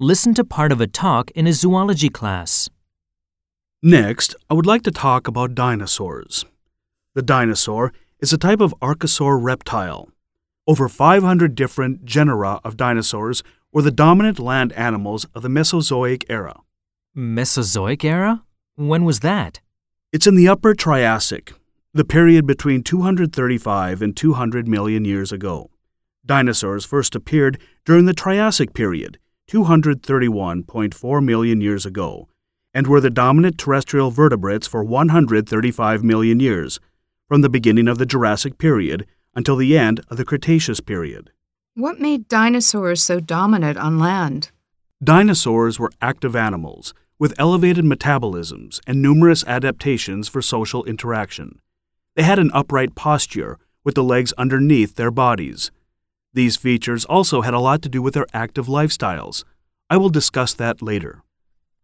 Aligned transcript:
Listen 0.00 0.32
to 0.32 0.44
part 0.44 0.70
of 0.70 0.80
a 0.80 0.86
talk 0.86 1.28
in 1.32 1.48
a 1.48 1.52
zoology 1.52 2.08
class. 2.08 2.70
Next, 3.82 4.36
I 4.48 4.54
would 4.54 4.64
like 4.64 4.82
to 4.82 4.92
talk 4.92 5.26
about 5.26 5.56
dinosaurs. 5.56 6.44
The 7.16 7.22
dinosaur 7.22 7.92
is 8.20 8.32
a 8.32 8.38
type 8.38 8.60
of 8.60 8.72
archosaur 8.80 9.42
reptile. 9.42 10.08
Over 10.68 10.88
500 10.88 11.56
different 11.56 12.04
genera 12.04 12.60
of 12.62 12.76
dinosaurs 12.76 13.42
were 13.72 13.82
the 13.82 13.90
dominant 13.90 14.38
land 14.38 14.72
animals 14.74 15.26
of 15.34 15.42
the 15.42 15.48
Mesozoic 15.48 16.24
era. 16.28 16.60
Mesozoic 17.12 18.04
era? 18.04 18.44
When 18.76 19.04
was 19.04 19.18
that? 19.20 19.58
It's 20.12 20.28
in 20.28 20.36
the 20.36 20.46
Upper 20.46 20.76
Triassic, 20.76 21.54
the 21.92 22.04
period 22.04 22.46
between 22.46 22.84
235 22.84 24.00
and 24.00 24.16
200 24.16 24.68
million 24.68 25.04
years 25.04 25.32
ago. 25.32 25.70
Dinosaurs 26.24 26.84
first 26.84 27.16
appeared 27.16 27.60
during 27.84 28.04
the 28.04 28.14
Triassic 28.14 28.74
period, 28.74 29.18
231.4 29.48 31.24
million 31.24 31.60
years 31.60 31.86
ago, 31.86 32.28
and 32.74 32.86
were 32.86 33.00
the 33.00 33.10
dominant 33.10 33.58
terrestrial 33.58 34.10
vertebrates 34.10 34.66
for 34.66 34.84
135 34.84 36.04
million 36.04 36.38
years, 36.38 36.78
from 37.26 37.40
the 37.40 37.48
beginning 37.48 37.88
of 37.88 37.98
the 37.98 38.06
Jurassic 38.06 38.58
period 38.58 39.06
until 39.34 39.56
the 39.56 39.76
end 39.76 40.00
of 40.08 40.16
the 40.18 40.24
Cretaceous 40.24 40.80
period. 40.80 41.30
What 41.74 42.00
made 42.00 42.28
dinosaurs 42.28 43.02
so 43.02 43.20
dominant 43.20 43.78
on 43.78 43.98
land? 43.98 44.50
Dinosaurs 45.02 45.78
were 45.78 45.92
active 46.02 46.36
animals 46.36 46.92
with 47.18 47.38
elevated 47.38 47.84
metabolisms 47.84 48.80
and 48.86 49.00
numerous 49.00 49.44
adaptations 49.44 50.28
for 50.28 50.42
social 50.42 50.84
interaction. 50.84 51.60
They 52.16 52.22
had 52.22 52.38
an 52.38 52.50
upright 52.52 52.94
posture 52.94 53.58
with 53.84 53.94
the 53.94 54.04
legs 54.04 54.32
underneath 54.36 54.96
their 54.96 55.10
bodies. 55.10 55.70
These 56.38 56.56
features 56.56 57.04
also 57.04 57.40
had 57.40 57.52
a 57.52 57.58
lot 57.58 57.82
to 57.82 57.88
do 57.88 58.00
with 58.00 58.14
their 58.14 58.28
active 58.32 58.68
lifestyles. 58.68 59.42
I 59.90 59.96
will 59.96 60.08
discuss 60.08 60.54
that 60.54 60.80
later. 60.80 61.24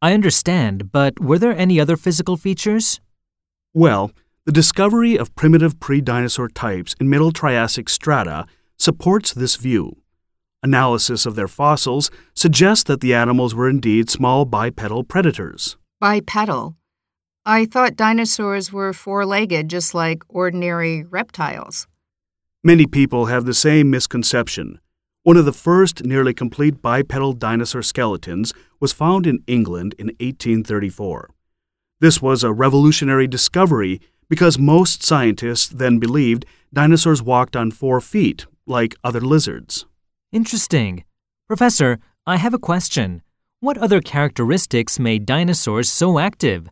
I 0.00 0.12
understand, 0.14 0.92
but 0.92 1.18
were 1.18 1.40
there 1.40 1.58
any 1.58 1.80
other 1.80 1.96
physical 1.96 2.36
features? 2.36 3.00
Well, 3.72 4.12
the 4.47 4.52
discovery 4.52 5.19
of 5.19 5.34
primitive 5.34 5.80
pre 5.80 6.00
dinosaur 6.00 6.47
types 6.47 6.94
in 7.00 7.10
Middle 7.10 7.32
Triassic 7.32 7.88
strata 7.88 8.47
supports 8.78 9.32
this 9.32 9.56
view. 9.56 9.97
Analysis 10.62 11.27
of 11.27 11.34
their 11.34 11.48
fossils 11.48 12.12
suggests 12.34 12.84
that 12.84 13.00
the 13.00 13.12
animals 13.12 13.56
were 13.56 13.69
indeed 13.69 14.08
small 14.08 14.44
bipedal 14.44 15.02
predators. 15.02 15.77
Bipedal. 16.00 16.77
I 17.44 17.64
thought 17.64 17.97
dinosaurs 17.97 18.72
were 18.72 18.92
four 18.92 19.27
legged, 19.27 19.69
just 19.69 19.94
like 19.94 20.22
ordinary 20.28 21.02
reptiles. 21.02 21.88
Many 22.66 22.86
people 22.86 23.26
have 23.26 23.44
the 23.44 23.52
same 23.52 23.90
misconception. 23.90 24.80
One 25.22 25.36
of 25.36 25.44
the 25.44 25.52
first 25.52 26.02
nearly 26.02 26.32
complete 26.32 26.80
bipedal 26.80 27.34
dinosaur 27.34 27.82
skeletons 27.82 28.54
was 28.80 28.90
found 28.90 29.26
in 29.26 29.44
England 29.46 29.94
in 29.98 30.06
1834. 30.06 31.28
This 32.00 32.22
was 32.22 32.42
a 32.42 32.54
revolutionary 32.54 33.26
discovery 33.26 34.00
because 34.30 34.58
most 34.58 35.02
scientists 35.02 35.68
then 35.68 35.98
believed 35.98 36.46
dinosaurs 36.72 37.22
walked 37.22 37.54
on 37.54 37.70
four 37.70 38.00
feet, 38.00 38.46
like 38.66 38.94
other 39.04 39.20
lizards. 39.20 39.84
Interesting. 40.32 41.04
Professor, 41.46 41.98
I 42.26 42.36
have 42.36 42.54
a 42.54 42.58
question. 42.58 43.20
What 43.60 43.76
other 43.76 44.00
characteristics 44.00 44.98
made 44.98 45.26
dinosaurs 45.26 45.90
so 45.90 46.18
active? 46.18 46.70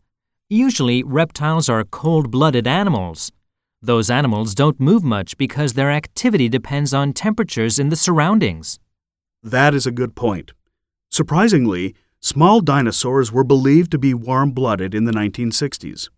Usually, 0.49 1.03
reptiles 1.03 1.69
are 1.69 1.85
cold 1.85 2.31
blooded 2.31 2.67
animals. 2.67 3.31
Those 3.85 4.11
animals 4.11 4.55
don't 4.55 4.79
move 4.79 5.03
much 5.03 5.37
because 5.37 5.73
their 5.73 5.91
activity 5.91 6.49
depends 6.49 6.95
on 6.95 7.13
temperatures 7.13 7.81
in 7.81 7.89
the 7.89 7.97
surroundings. 7.97 8.79
That 9.43 9.75
is 9.75 9.87
a 9.87 9.91
good 9.91 10.15
point. 10.15 10.53
Surprisingly, 11.11 11.97
small 12.21 12.61
dinosaurs 12.61 13.33
were 13.33 13.43
believed 13.43 13.91
to 13.91 13.99
be 13.99 14.15
warm 14.15 14.53
blooded 14.53 14.95
in 14.95 15.05
the 15.05 15.11
1960s. 15.11 16.11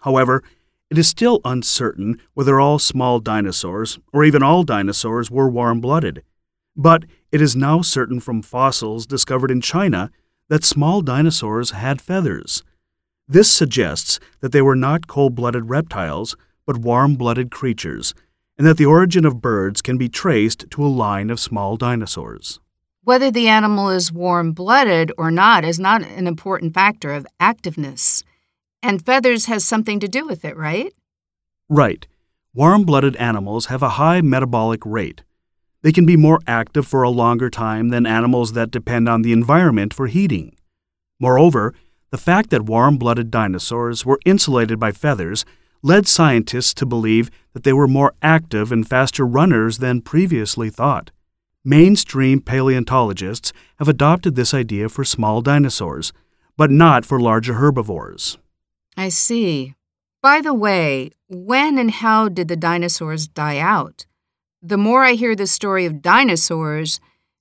However, 0.00 0.42
it 0.90 0.98
is 0.98 1.06
still 1.06 1.40
uncertain 1.44 2.20
whether 2.34 2.58
all 2.58 2.80
small 2.80 3.20
dinosaurs, 3.20 4.00
or 4.12 4.24
even 4.24 4.42
all 4.42 4.64
dinosaurs, 4.64 5.30
were 5.30 5.48
warm 5.48 5.80
blooded. 5.80 6.24
But 6.76 7.04
it 7.30 7.40
is 7.40 7.54
now 7.54 7.80
certain 7.80 8.18
from 8.18 8.42
fossils 8.42 9.06
discovered 9.06 9.52
in 9.52 9.60
China 9.60 10.10
that 10.48 10.64
small 10.64 11.00
dinosaurs 11.00 11.70
had 11.70 12.02
feathers. 12.02 12.64
This 13.28 13.50
suggests 13.50 14.18
that 14.40 14.50
they 14.50 14.60
were 14.60 14.76
not 14.76 15.06
cold 15.06 15.36
blooded 15.36 15.70
reptiles, 15.70 16.36
but 16.66 16.78
warm 16.78 17.16
blooded 17.16 17.50
creatures, 17.50 18.14
and 18.56 18.66
that 18.66 18.76
the 18.76 18.86
origin 18.86 19.24
of 19.24 19.40
birds 19.40 19.82
can 19.82 19.98
be 19.98 20.08
traced 20.08 20.70
to 20.70 20.84
a 20.84 20.88
line 20.88 21.30
of 21.30 21.40
small 21.40 21.76
dinosaurs. 21.76 22.60
Whether 23.02 23.30
the 23.30 23.48
animal 23.48 23.90
is 23.90 24.12
warm 24.12 24.52
blooded 24.52 25.12
or 25.18 25.30
not 25.30 25.64
is 25.64 25.78
not 25.78 26.02
an 26.02 26.26
important 26.26 26.72
factor 26.72 27.12
of 27.12 27.26
activeness. 27.38 28.22
And 28.82 29.04
feathers 29.04 29.46
has 29.46 29.64
something 29.64 30.00
to 30.00 30.08
do 30.08 30.26
with 30.26 30.44
it, 30.44 30.56
right? 30.56 30.92
Right. 31.68 32.06
Warm 32.54 32.84
blooded 32.84 33.16
animals 33.16 33.66
have 33.66 33.82
a 33.82 33.90
high 34.00 34.20
metabolic 34.20 34.80
rate. 34.86 35.22
They 35.82 35.92
can 35.92 36.06
be 36.06 36.16
more 36.16 36.38
active 36.46 36.86
for 36.86 37.02
a 37.02 37.10
longer 37.10 37.50
time 37.50 37.90
than 37.90 38.06
animals 38.06 38.52
that 38.52 38.70
depend 38.70 39.06
on 39.06 39.20
the 39.20 39.32
environment 39.32 39.92
for 39.92 40.06
heating. 40.06 40.56
Moreover, 41.20 41.74
the 42.10 42.16
fact 42.16 42.50
that 42.50 42.64
warm 42.64 42.96
blooded 42.96 43.30
dinosaurs 43.30 44.06
were 44.06 44.20
insulated 44.24 44.78
by 44.78 44.92
feathers 44.92 45.44
led 45.84 46.08
scientists 46.08 46.72
to 46.72 46.86
believe 46.86 47.30
that 47.52 47.62
they 47.62 47.72
were 47.72 47.86
more 47.86 48.14
active 48.22 48.72
and 48.72 48.88
faster 48.88 49.26
runners 49.26 49.78
than 49.78 50.00
previously 50.00 50.70
thought. 50.70 51.10
Mainstream 51.62 52.40
paleontologists 52.40 53.52
have 53.78 53.88
adopted 53.88 54.34
this 54.34 54.54
idea 54.54 54.88
for 54.88 55.04
small 55.04 55.42
dinosaurs, 55.42 56.10
but 56.56 56.70
not 56.70 57.04
for 57.04 57.20
larger 57.20 57.54
herbivores. 57.54 58.38
I 58.96 59.10
see. 59.10 59.74
By 60.22 60.40
the 60.40 60.54
way, 60.54 61.10
when 61.28 61.76
and 61.76 61.90
how 61.90 62.30
did 62.30 62.48
the 62.48 62.56
dinosaurs 62.56 63.28
die 63.28 63.58
out? 63.58 64.06
The 64.62 64.78
more 64.78 65.04
I 65.04 65.12
hear 65.12 65.36
the 65.36 65.46
story 65.46 65.84
of 65.84 66.00
dinosaurs, 66.00 66.98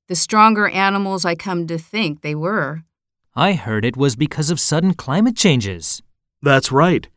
the 0.10 0.16
stronger 0.16 0.68
animals 0.68 1.24
I 1.24 1.36
come 1.36 1.66
to 1.68 1.78
think 1.78 2.22
they 2.22 2.36
were. 2.36 2.84
I 3.38 3.54
heard 3.54 3.86
it 3.86 3.96
was 3.96 4.18
because 4.18 4.50
of 4.50 4.60
sudden 4.60 4.96
climate 4.96 5.38
changes. 5.38 6.02
That's 6.42 6.74
right. 6.74 7.08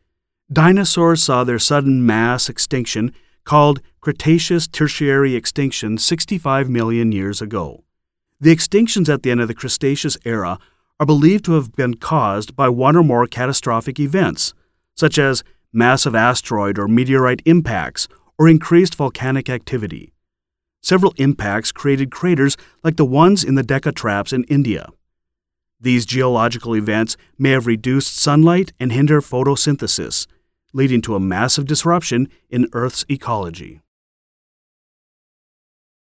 Dinosaurs 0.51 1.21
saw 1.21 1.43
their 1.43 1.59
sudden 1.59 2.05
mass 2.05 2.47
extinction, 2.47 3.13
called 3.43 3.81
Cretaceous 3.99 4.67
Tertiary 4.67 5.35
extinction, 5.35 5.97
65 5.97 6.69
million 6.69 7.11
years 7.11 7.41
ago. 7.41 7.83
The 8.39 8.55
extinctions 8.55 9.13
at 9.13 9.23
the 9.23 9.31
end 9.31 9.41
of 9.41 9.49
the 9.49 9.53
Cretaceous 9.53 10.17
era 10.23 10.57
are 10.99 11.05
believed 11.05 11.43
to 11.45 11.53
have 11.53 11.73
been 11.75 11.95
caused 11.95 12.55
by 12.55 12.69
one 12.69 12.95
or 12.95 13.03
more 13.03 13.27
catastrophic 13.27 13.99
events, 13.99 14.53
such 14.95 15.17
as 15.17 15.43
massive 15.73 16.15
asteroid 16.15 16.79
or 16.79 16.87
meteorite 16.87 17.41
impacts 17.45 18.07
or 18.39 18.47
increased 18.47 18.95
volcanic 18.95 19.49
activity. 19.49 20.13
Several 20.81 21.13
impacts 21.17 21.73
created 21.73 22.09
craters 22.09 22.55
like 22.83 22.95
the 22.95 23.05
ones 23.05 23.43
in 23.43 23.55
the 23.55 23.63
Deccan 23.63 23.95
Traps 23.95 24.31
in 24.31 24.45
India. 24.45 24.87
These 25.79 26.05
geological 26.05 26.75
events 26.75 27.17
may 27.37 27.51
have 27.51 27.67
reduced 27.67 28.15
sunlight 28.15 28.71
and 28.79 28.91
hinder 28.91 29.21
photosynthesis, 29.21 30.25
leading 30.77 31.01
to 31.01 31.15
a 31.15 31.19
massive 31.19 31.65
disruption 31.65 32.29
in 32.51 32.69
Earth's 32.71 33.03
ecology. 33.09 33.81